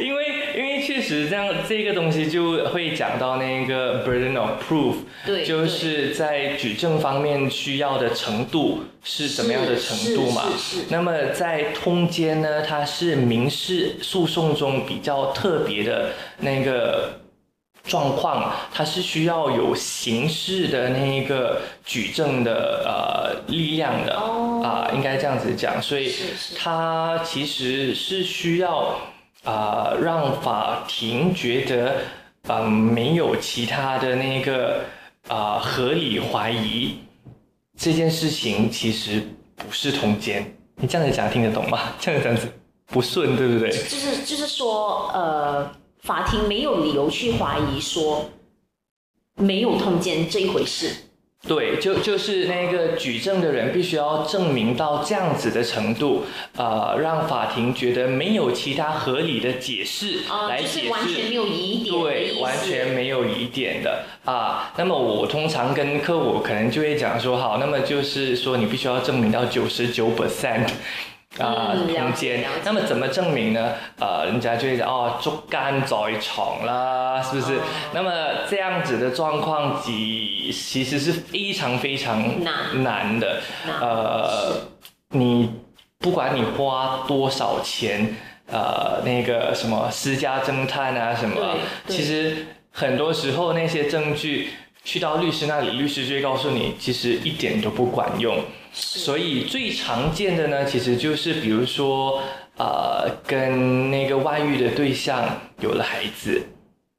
[0.00, 10.42] 因为因为确实这样，这个东西就会讲到那个 burden of proof，对，就是在举证方面需要的程度是什么样的程度嘛？
[10.88, 17.20] 那么在通奸呢，它是民事诉讼中比较特别的那个
[17.86, 26.12] 状况，它是需要有刑事的那一个举证的呃力量的哦啊、应该这样子讲，所以
[26.56, 28.98] 它其实是需要
[29.44, 31.98] 啊、让法庭觉得
[32.48, 34.84] 嗯、没有其他的那个
[35.28, 36.98] 啊、合理怀疑
[37.78, 39.20] 这件事情其实
[39.56, 40.52] 不是通奸。
[40.76, 41.94] 你这样子讲听得懂吗？
[41.98, 42.48] 这样子
[42.86, 43.70] 不顺，对不对？
[43.70, 45.70] 就是就是说，呃，
[46.06, 48.30] 法庭没有理由去怀疑说
[49.34, 50.88] 没有通奸这一回事。
[51.46, 56.24] 对，就就是那个举证的人必须要证明到这样子的程度，
[56.56, 61.34] 呃，让法庭觉得没有其他合理的解释啊，来解就是完全没释。
[61.34, 64.72] 有疑点对，完全没有疑点的啊。
[64.76, 70.66] 那么我通常跟客户可能就会讲说，好，那么就是说你必须要证明到九十九 percent
[71.38, 72.44] 啊空间。
[72.64, 73.72] 那么怎么证明呢？
[73.98, 77.56] 呃，人家就会讲哦，竹竿在床啦，是不是？
[77.56, 78.10] 哦那么
[78.48, 83.40] 这样子的状况，其其实是非常非常难难的。
[83.66, 84.52] 那呃，
[85.10, 85.50] 你
[85.98, 88.14] 不管你花多少钱，
[88.50, 91.56] 呃，那个什么私家侦探啊什么
[91.88, 94.50] 其实很多时候那些证据
[94.86, 98.38] 去到律师那里，律师就会告诉你，其实一点都不管用。
[98.72, 102.22] 所以最常见的呢，其实就是比如说，
[102.56, 105.24] 呃，跟那个外遇的对象
[105.58, 106.40] 有了孩子，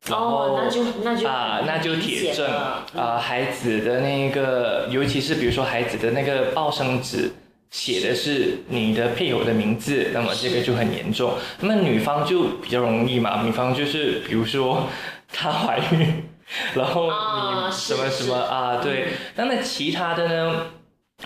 [0.06, 7.32] 然后哦，那就那就啊，那就铁证了啊，孩子的那个，尤其是比如说孩子的那个报生纸
[7.72, 11.36] 写的是你的配偶的名字，那么这个就很严重。
[11.62, 14.90] 那么女方就比较容易嘛，女方就是比如说
[15.32, 16.24] 她怀孕，
[16.76, 19.10] 然后啊你什么什么啊，对。
[19.36, 20.68] 那么其他的呢？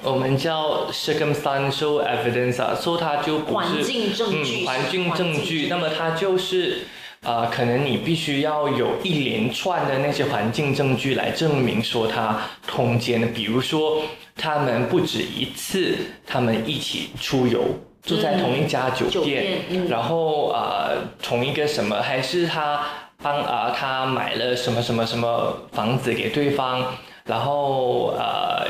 [0.03, 6.79] 我们叫 circumstantial evidence 啊，说它就不环是境证据，嗯，环境证据，那么它就是。
[7.23, 14.01] 啊、可能你必须要有一连串的那些环境证据来证明说他通奸的，比如说
[14.35, 17.63] 他们不止一次，他们一起出游，
[18.01, 22.83] 住在同一家酒酒店嗯然后啊、呃同一个什么，还是他
[23.21, 26.83] 帮啊、他买了什么什么什么房子给对方，
[27.25, 28.67] 然后呃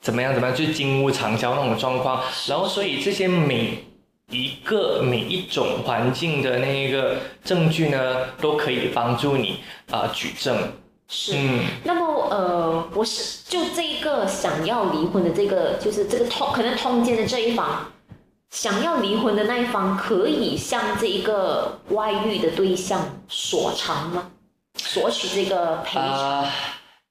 [0.00, 3.84] 怎么样怎么样，就金屋藏娇那种状况，然后所以这些每
[4.30, 9.60] 一个每一种环境的那一个证据呢，都可以帮助你
[9.90, 10.56] 啊、举证。
[11.08, 11.32] 是。
[11.34, 17.84] 嗯，那么呃，我是就这一个想要离婚的这个，就是这个通可能通奸的这一方，
[18.50, 24.30] 想要离婚的那一方，可以向这一个外遇的对象索偿吗？
[24.76, 26.42] 索取这个赔偿？
[26.42, 26.52] 啊、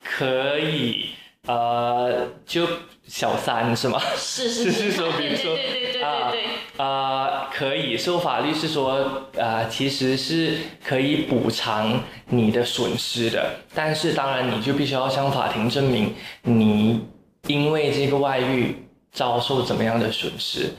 [0.03, 1.11] 可以，
[1.47, 2.67] 呃，就
[3.07, 4.01] 小三是吗？
[4.17, 17.05] 是是 是说比如说对对对对啊对对呃，可以，受法律是说，呃，其实是可以补偿你的损失的，但是当然你就必须要向法庭证明你
[17.47, 18.75] 因为这个外遇
[19.11, 20.69] 遭受怎么样的损失。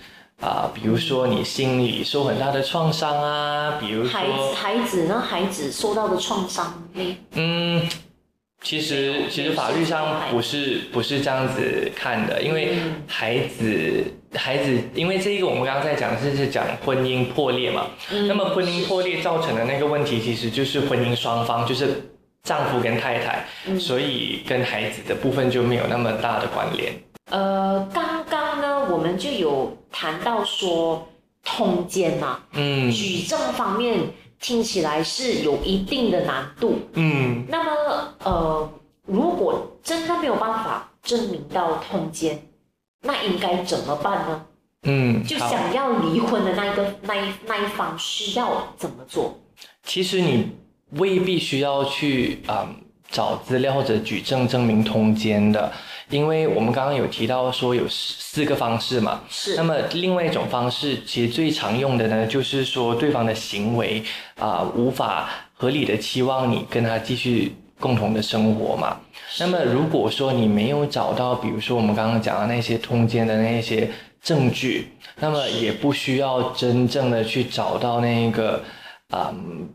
[0.40, 5.20] 啊、比如说你心里受很大的创伤啊，比如孩子，孩子呢？
[5.20, 7.16] 孩子受到的创伤呢？
[7.32, 7.86] 嗯，
[8.62, 22.10] 其实其实法律上不是不是这样子看的，因为嗯孩子孩子，因为这一个我们刚刚在讲是是讲婚姻破裂嘛，嗯那么婚姻破裂造成的那个问题，其实就是婚姻双方就是
[22.44, 26.92] 丈夫跟太太，嗯所以跟孩子的部分就没有那么大的关联。
[27.30, 27.86] 呃，
[28.90, 31.08] 我们就有谈到说
[31.44, 33.98] 通奸嘛，嗯举证方面
[34.40, 36.78] 听起来是有一定的难度。
[36.94, 38.72] 嗯那么，呃，
[39.06, 42.46] 如果真的没有办法证明到通奸，
[43.02, 44.46] 那应该怎么办呢？
[44.82, 45.38] 嗯，就。
[45.38, 49.38] 想要离婚的那一个那一那一方需要怎么做？
[49.84, 50.50] 其实你
[50.92, 55.72] 未必需要去啊、嗯找资料或者举证证明通奸的，
[56.08, 59.20] 因为我们刚刚有提到说有四四个方式嘛。
[59.28, 64.02] 是那么另外一种方式，其实最常用的呢，就是说对方的行为
[64.38, 68.96] 啊、无法合理的期望你跟他继续共同的生活嘛。
[69.38, 73.90] 那么如果说你没有找到，比如说我们刚刚讲的那些通奸的那些
[74.22, 78.62] 证据，那么也不需要真正的去找到那个
[79.10, 79.68] 啊、嗯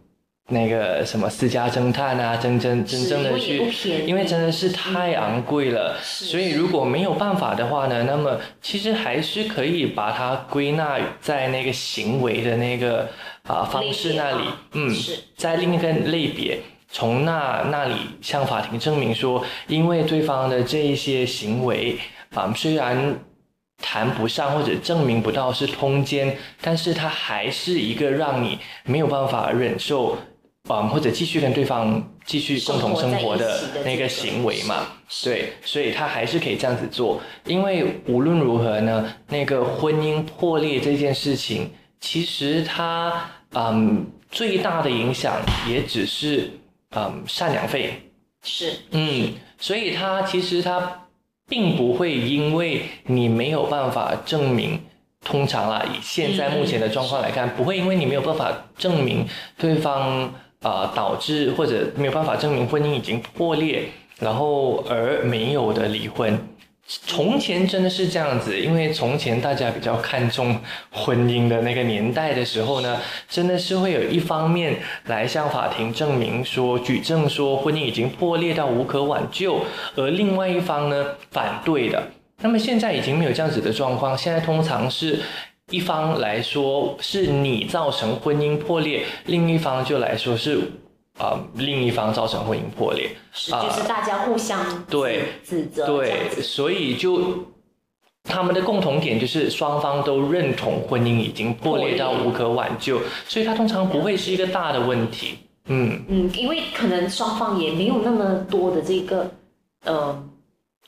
[0.50, 13.10] 那个什么私家侦探啊，真真真正的去，因为真的是太昂贵了，是所以如果没有办法的话呢，那么其实还是可以把它归纳在那个行为的那个
[13.48, 14.44] 啊、方式那里。
[14.74, 14.96] 嗯，
[15.36, 16.60] 在另一个类别。
[16.88, 21.98] 从那那里向法庭证明说，因为对方的这一些行为
[22.34, 23.20] 啊、虽然
[23.82, 30.18] 谈不上或者证明不到是通奸，但是它还是一个让你没有办法忍受，
[30.68, 34.88] 啊、或者继续跟对方继续共同生活的那个行为嘛。
[35.24, 46.50] 对，所以他还是可以这样子做，因为无论如何呢，那个婚姻破裂这件事情，其实它嗯最大的影响也只是
[46.96, 48.02] 嗯赡养费，
[48.44, 51.08] 是嗯，所以他其实他
[51.48, 54.80] 并不会因为你没有办法证明。
[55.24, 60.32] 通常啦，以现在目前的状况来看，不会因为你没有办法证明对方
[60.66, 63.84] 呃导致或者没有办法证明婚姻已经破裂，
[64.20, 66.36] 然后而没有的离婚。
[66.88, 70.60] 从前真的是这样子，因为从前大家比较看重
[70.92, 74.76] 婚姻的那个年代的时候呢，真的是会有一方面
[75.06, 79.62] 来向法庭证明说、举证说婚姻已经破裂到无可挽救，
[79.96, 82.08] 而另外一方呢反对的。
[82.42, 85.20] 那么现在已经没有这样子的状况，现在通常是
[85.72, 90.60] 一方来说是你造成婚姻破裂，另一方就来说是。
[91.18, 97.42] 啊，另一方造成婚姻破裂，是就是大家互相对指责，对，所以就
[98.26, 103.00] 他们的共同点就是双方都认同婚姻已经破裂到无可挽救，
[103.30, 105.38] 所以它通常不会是一个大的问题。
[105.68, 109.32] 嗯嗯，因为可能双方也没有那么多的这个
[109.86, 110.22] 呃。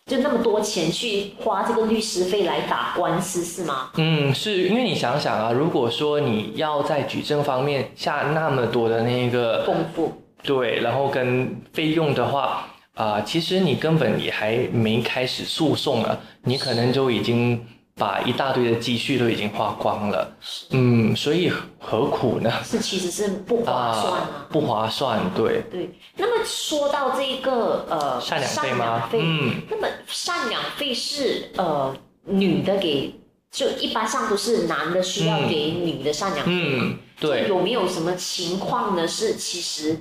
[0.07, 3.89] 就那么多钱去花这个律师费来打官司是吗？
[3.97, 17.63] 嗯，是因为你想想啊，如果说你要在举证方面下那么多的那个功夫，对，然后跟费用的话啊，其实你根本也还没开始诉讼啊，你可能就已经。
[17.97, 20.31] 把一大堆的积蓄都已经花光了，
[20.69, 22.51] 嗯，所以何苦呢？
[22.63, 25.63] 是其实是不划算啊，不划算，对。
[25.71, 25.89] 对。
[26.15, 29.09] 那么说到这个呃赡养费吗？
[29.13, 29.61] 嗯。
[29.67, 37.47] 那么赡养费是呃女的给，就一般上都是男的需要给女的赡养费嗯，对。
[37.47, 39.07] 有没有什么情况呢？
[39.07, 39.97] 是其实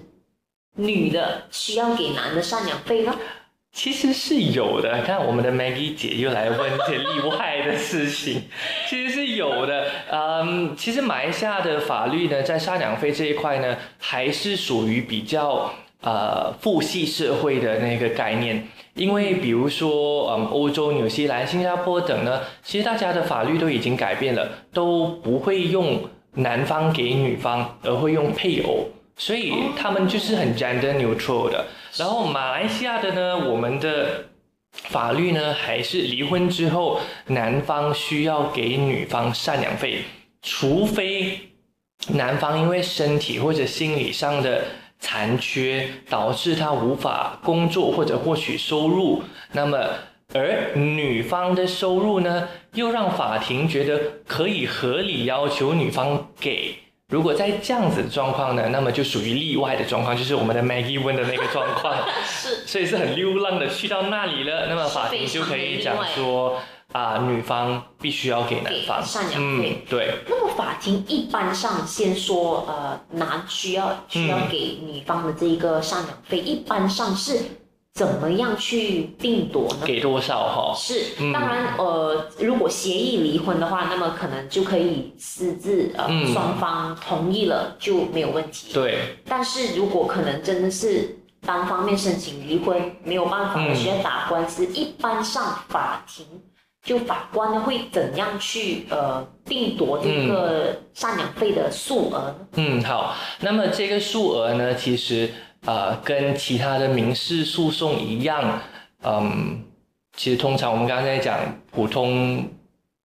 [0.75, 3.17] 女的需要给男的赡养费呢？
[3.77, 6.59] 其实是有的，看我们的 Maggie 姐又来问
[6.89, 8.45] 这例外的事情，
[8.89, 9.85] 其实是有的。
[10.11, 18.67] 嗯，其实马来西亚的法律呢，在赡养费这一块呢，还是属于比较呃父系社会的那个概念。
[18.95, 26.01] 因为比如说，嗯，欧洲、纽西兰、新加坡等呢，其实大家的法律都已经改变了，都不会用
[26.33, 28.89] 男方给女方，而会用配偶。
[29.17, 31.67] 所以他们就是很 gender neutral 的。
[31.97, 34.27] 然后马来西亚的呢，我们的
[34.73, 40.03] 法律呢，还是离婚之后男方需要给女方赡养费，
[40.43, 41.41] 除非
[42.09, 44.65] 男方因为身体或者心理上的
[45.01, 49.79] 残缺导致他无法工作或者获取收入，那么
[50.35, 56.75] 而女方的收入呢，又让法庭觉得可以合理要求女方给。
[57.09, 61.95] 如果在这样子的状况呢，那么就属于例外的状况，就是我们的 Maggie 问的那个状况，
[62.27, 66.61] 是，所以是很流浪的去到那里了，那么法庭就可以讲说
[66.93, 70.15] 啊，女方必须要给男方赡养费，对。
[70.29, 77.41] 那么法庭一般上先说，呃，男需要需要给女方的这一个赡养费，一般上是。
[77.97, 79.87] 怎么样去定夺呢？
[79.87, 80.75] 给多少哈？
[80.77, 88.75] 是，当然，呃，如果协议离婚的话，那么可能就可以私自，呃，双方同意了就没有问题。
[88.75, 88.99] 对。
[89.27, 96.27] 但是如果可能真的是单方面申请离婚，没有办法需要打官司，一般上法庭
[96.85, 102.37] 就法官呢会怎样去呃定夺这个赡养费的数额呢？
[102.57, 105.31] 嗯，好，那么这个数额呢，其实。
[105.67, 108.61] 呃，跟其他的民事诉讼一样，
[109.03, 109.65] 嗯，
[110.17, 111.39] 其实通常我们刚才讲
[111.73, 112.49] 普通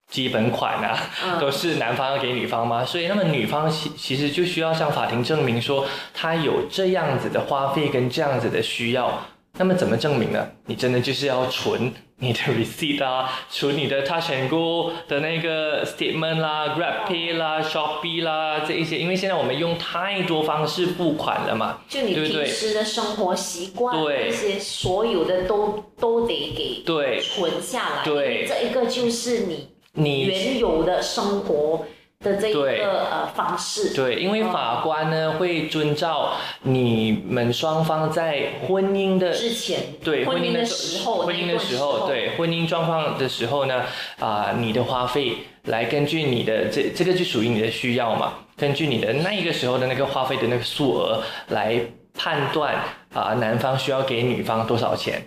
[0.09, 0.97] 基本款啊，
[1.41, 9.21] 都是男方要给女方嘛，所以那么女方其其实就需要向法庭证明说，她有这样子的花费跟这样子的需要。
[9.57, 10.47] 那么怎么证明呢？
[10.67, 11.91] 你真的就是要存
[12.21, 24.29] 你的 receipt 啊，存你的 Touch and Go 的那个 statement 啦，Grab Pay 啦，Shopee 啦，这一些，因为现在我们用太多方式付款了嘛，就你平时的生活习惯，对。
[24.29, 27.19] 这些所有的都都得给对。
[27.19, 31.83] 存下来，对，这一个就是你你原有的生活。
[32.21, 43.83] 的这个呃方式，对，因为法官呢会遵照你们双方在婚姻的之前，对婚姻的时候，婚姻的时候，对婚姻状况的时候呢，
[44.19, 51.79] 啊，你的花费来根据你的这这个就属于你的需要嘛，根据你的那一个时候的那个花费的那个数额来
[52.13, 52.75] 判断
[53.15, 55.19] 啊，男方需要给女方多少钱，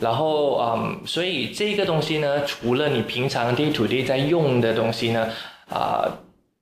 [0.00, 5.28] 然后嗯，所以这个东西呢，除了你平常 day to day 在用的东西呢，
[5.68, 6.10] 啊。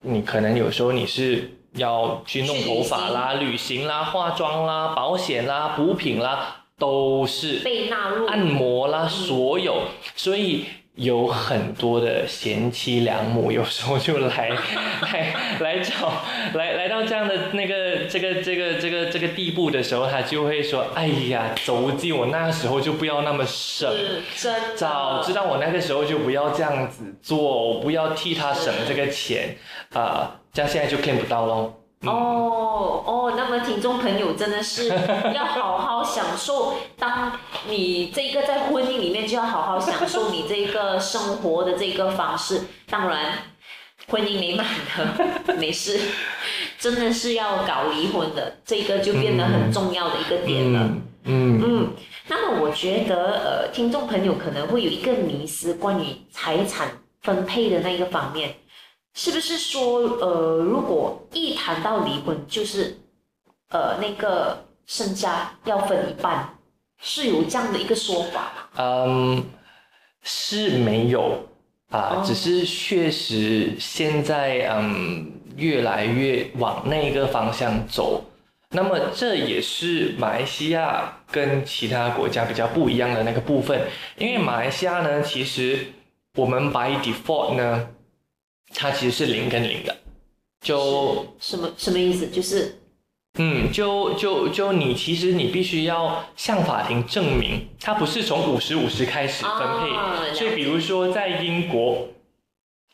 [0.00, 3.86] 你可能有时候你是要去弄头发啦、旅行。
[3.86, 8.26] 啦、化妆啦、保险啦、补品啦，都是被纳入。
[8.26, 9.82] 按摩啦，所有，
[10.14, 10.66] 所以
[10.98, 14.50] 有很多的贤妻良母，有时候就来
[15.00, 16.24] 来来找
[16.54, 23.88] 来来到这样的那个这个这个这个这个地步的时候，他就会说：“哎呀，走进我那时候就不要那么省，
[24.74, 29.56] 早知道我那个时候就不要这样子做，我不要替他省这个钱。”
[29.94, 31.74] 啊，这样现在就 claim 不到喽。
[32.02, 34.88] 哦哦，那么听众朋友真的是
[35.34, 37.32] 要好好享受，当
[37.68, 42.62] 你这个在婚姻里面就要好好享受你这个生活的这个方式。
[42.88, 43.32] 当然，
[44.06, 44.64] 婚姻美满
[45.44, 46.00] 的没事，
[46.78, 50.88] 真的是要搞离婚的，这个就变得很重要的一个点了。
[51.24, 51.90] 嗯嗯，
[52.28, 56.88] 那么我觉得呃，听众朋友可能会有一个迷思，关于财产
[57.22, 58.54] 分配的那一个方面。
[59.20, 62.96] 是不是说，呃，如果一谈到离婚，就是，
[63.70, 66.56] 呃，那个身家要分一半，
[67.02, 68.62] 是有这样的一个说法吗？
[68.76, 69.44] 嗯，
[70.22, 71.48] 是没有
[71.90, 78.22] 啊，哦只是确实现在嗯越来越往那个方向走。
[78.70, 85.86] 那么这也是马来西亚跟其他国家比较不一样的那个部分，因为马来西亚呢，其实
[86.36, 87.88] 我们 by default 呢，
[88.74, 89.96] 它其实是零跟零的，
[90.60, 92.28] 就什么什么意思？
[92.28, 92.78] 就是
[93.38, 102.08] 嗯，就就就你其实你必须要向法庭证明，它不是从五十五十开始分配，所以比如说在英国。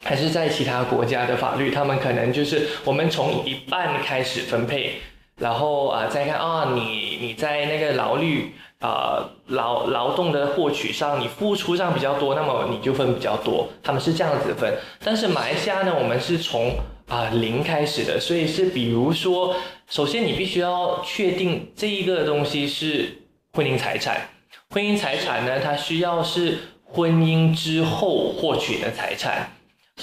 [0.06, 4.96] 还是在其他国家的法律，他们可能就是我们从一半开始分配，
[5.38, 8.52] 然后啊、再看啊你你在那个劳律
[8.84, 14.74] 啊劳劳动的获取上，你付出上比较多，那么你就分比较多，他们是这样子分。
[15.02, 16.76] 但是马来西亚呢，我们是从
[17.06, 19.54] 啊、零开始的，所以是比如说，
[19.88, 23.18] 首先你必须要确定这一个东西是
[23.52, 24.28] 婚姻财产，
[24.70, 29.50] 婚姻财产呢，它需要是婚姻之后获取的财产。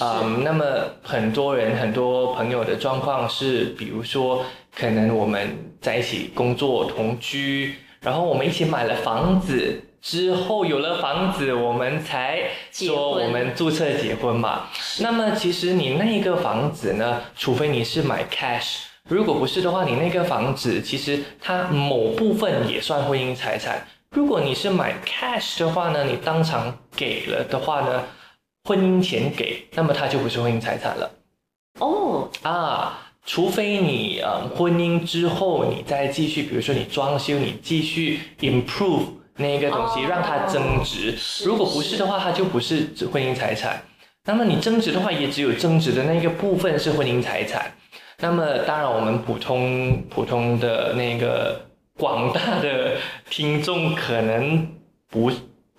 [0.00, 0.64] 嗯，那么
[1.02, 12.40] 很多人、很多朋友的状况是，比如说，可能我们在一起工作、同居，然后我们一起买了房子，之后有了房子，我们才
[12.72, 14.64] 说我们注册结婚嘛。
[15.00, 23.86] 那么其实你那个房子呢，除非你是买 cash，如果不是的话，你那个房子其实它某部分也算婚姻财产。
[24.10, 28.02] 如果你是买 cash 的话呢，你当场给了的话呢，
[28.64, 31.08] 婚姻钱给，那么它就不是婚姻财产了
[31.78, 33.11] 哦，啊。
[33.24, 39.04] 除非你呃婚姻之后你再继续，比如说你装修，你继续 improve
[39.36, 41.16] 那个东西，哦让它增值。
[41.44, 43.82] 如果不是的话，它就不是婚姻财产。
[44.24, 47.72] 那么你增值的话，也只有增值的那个部分是婚姻财产。
[48.18, 51.60] 那么当然，我们普通普通的那个
[51.96, 52.96] 广大的
[53.30, 54.68] 听众可能
[55.08, 55.30] 不，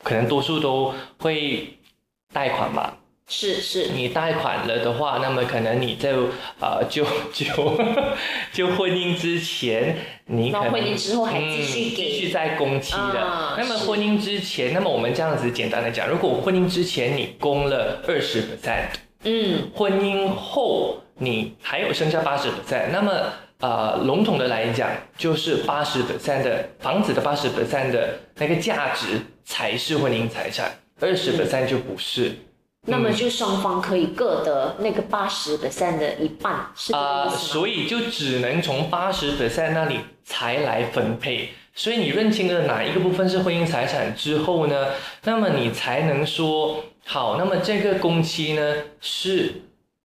[0.01, 1.77] 可能多数都会
[2.33, 2.93] 贷款嘛。
[3.35, 6.29] 是是，你贷款了的话，那么可能你就
[6.61, 7.03] 呃就
[7.33, 7.45] 就
[8.53, 13.19] 就婚姻之前，你可能婚姻之后还继续嗯、继续在供期的。
[13.19, 18.89] 啊那么婚姻之前，那么我们这样子简单的讲，如果婚姻之前你供了二十 percent，
[19.23, 23.11] 嗯，婚姻后你还有剩下八十 percent，那么
[23.61, 32.31] 呃笼统的来讲，就是八十 percent 的房子的八十 percent 的那个价值才是婚姻财产，二十 percent 就不是。
[32.85, 37.41] 那么就双方可以各得那个八十 percent 的一半，是这个啊、意思吗？
[37.41, 41.49] 所以就只能从八十 percent 那里才来分配。
[41.75, 44.87] 所以你认清了哪一个部分是婚姻财产之后呢，
[45.23, 49.53] 那么你才能说好，那么这个工期呢是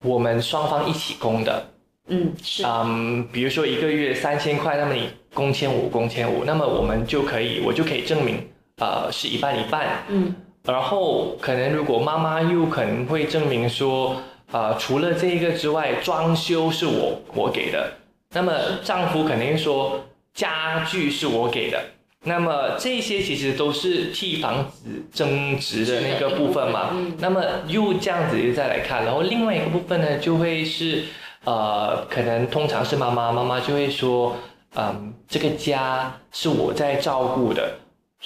[0.05, 1.70] 我们双方一起供的。
[2.07, 8.49] 嗯，是嗯，比如说一个月三千块，那么你工千五，工千五，那么我们就可以，我就可以证明，
[8.81, 10.05] 呃，是一半一半。
[10.09, 10.35] 嗯
[10.69, 14.21] 然后可能如果妈妈又可能会证明说，
[14.53, 17.95] 呃，除了这个之外，装修是我我给的，
[18.35, 18.53] 那么
[18.85, 20.05] 丈夫肯定说
[20.35, 21.83] 家具是我给的，
[22.25, 26.91] 那么这些其实都是替房子增值的那个部分嘛。
[26.93, 31.05] 嗯那么又这样子再来看，然后另外一个部分呢，就会是
[31.45, 34.37] 呃，可能通常是妈妈，妈妈就会说，
[34.75, 37.73] 嗯，这个家是我在照顾的。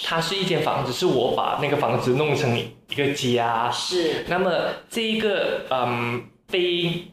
[0.05, 3.70] 它是一间房子，是我把那个房子弄成一个家。
[3.70, 4.51] 是那么
[4.88, 7.09] 这一个嗯非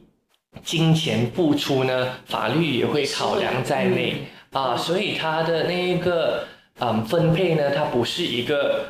[0.64, 6.46] 金钱付出呢，法律也会考量在内、啊，所以它的那一个
[6.80, 8.86] 嗯分配呢，它不是一个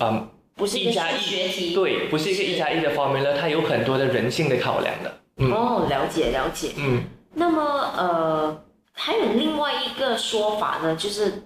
[0.00, 1.74] 嗯不是一加一？
[1.74, 5.12] 对，不是一个一加一的 formula，它有很多的人性的考量的。
[5.38, 6.72] 嗯哦，了解了解。
[6.76, 7.02] 嗯
[7.34, 7.60] 那么
[7.96, 8.62] 呃，
[8.92, 11.42] 还有另外一个说法呢，就是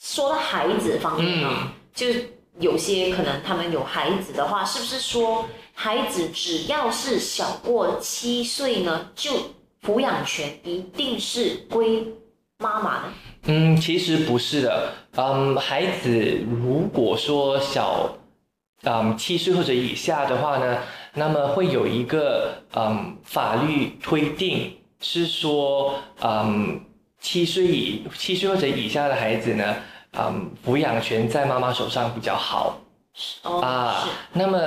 [0.00, 2.06] 说到孩子方面啊，嗯就
[2.58, 9.30] 有些可能他们有孩子的话，是不是说孩子只要是小过七岁呢，就
[9.82, 12.06] 抚养权一定是归
[12.58, 13.12] 妈妈呢？
[13.44, 14.92] 嗯，其实不是的。
[15.16, 18.16] 嗯，孩子如果说小
[18.82, 20.78] 嗯七岁或者以下的话呢，
[21.14, 26.80] 那么会有一个嗯法律推定是说，嗯，
[27.20, 29.76] 七岁以七岁或者以下的孩子呢，
[30.18, 32.76] 嗯，抚养权在妈妈手上比较好。
[33.42, 34.58] 哦，啊，那么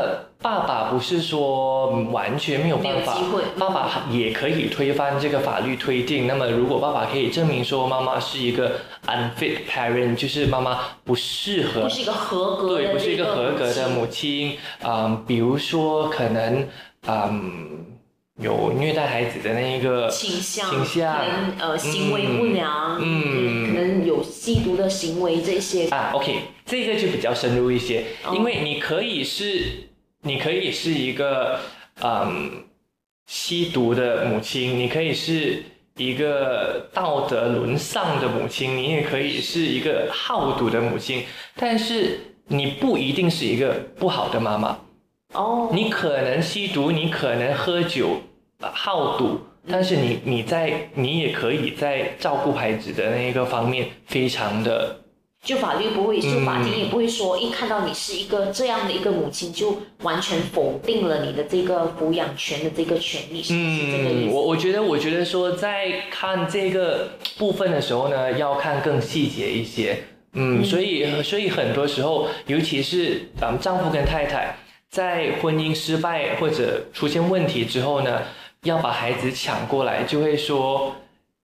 [0.42, 3.18] 爸爸不是说完全没有办法
[3.58, 6.28] 爸爸也可以推翻这个法律推定。
[6.28, 8.74] 那么如果爸爸可以证明说妈妈是一个
[9.08, 16.68] unfit parent，就是妈妈不适合不是一个合格的对，不是一个合格的母亲，嗯，比如说可能，
[17.08, 17.86] 嗯，
[18.42, 21.18] 有虐待孩子的那一个倾向，倾向。
[21.18, 23.68] 可能呃行为不良，嗯。
[23.68, 28.34] 可能有吸毒的行为这些，啊，OK，这个就比较深入一些，哦。
[28.36, 29.90] 因为你可以是，
[30.22, 31.60] 你可以是一个，
[32.02, 32.64] 嗯，
[33.28, 35.64] 吸毒的母亲，你可以是
[35.98, 41.24] 一个道德沦丧的母亲，你也可以是一个好赌的母亲，
[41.56, 44.80] 但是你不一定是一个不好的妈妈。
[45.34, 48.22] 哦，你可能吸毒，你可能喝酒、
[48.62, 54.98] 呃好赌，但是你你在你也可以在照顾孩子的那一个方面非常的
[55.44, 56.46] 就法律不会，就嗯。
[56.46, 69.98] 法庭也不会说，一看到你是一个这样的一个母亲，就完全否定了你的这个抚养权的这个权利，是不是这个意嗯，我我觉得，我觉得说在看这个部分的时候呢，要看更细节一些。
[70.36, 74.56] 嗯，所以所以很多时候，尤其是咱们丈夫跟太太
[74.94, 78.22] 在婚姻失败或者出现问题之后呢，
[78.62, 80.96] 要把孩子抢过来，就会说，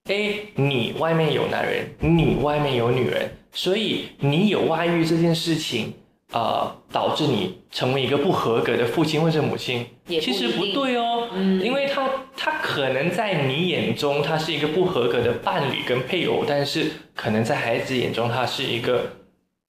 [0.03, 5.95] 哎，你外面有男人，你外面有女人，所以你有外遇这件事情，
[6.31, 11.59] 呃，导致你成为一个不合格的父亲或者母亲，其实不对哦，嗯。
[11.59, 19.13] 因为他他可能在你眼中他是一个不合格的伴侣跟配偶，但是可能在孩子眼中他是一个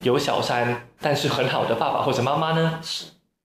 [0.03, 2.79] 有小三但是很好的爸爸或者妈妈呢？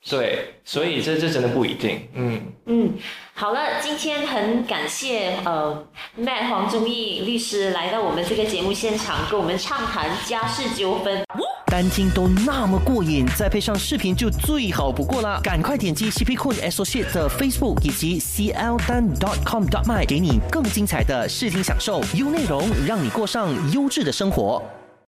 [0.07, 0.17] 是。
[0.17, 2.41] 对，所以这这真的不一定，嗯。
[2.69, 2.93] 嗯，
[3.35, 5.87] 好了，今天很感谢呃
[6.19, 11.23] Matt 黄忠义律师来到我们这个节目现场，跟我们畅谈家事纠纷。
[11.67, 15.41] 单听都那么过瘾，再配上视频就最好不过啦！
[15.43, 19.05] 赶快点击 CP Kun Associate 的 Facebook 以及 CL 单
[19.45, 24.63] .com .my，给你更精彩的视听享受，优内容让你过上优质的生活。